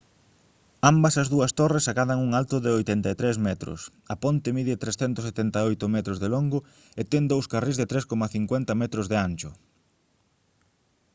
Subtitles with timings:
[0.91, 3.79] ambas as dúas torres acadan un alto de 83 metros
[4.13, 6.59] a ponte mide 378 metros de longo
[6.99, 9.51] e ten dous carrís de 3,50 m de ancho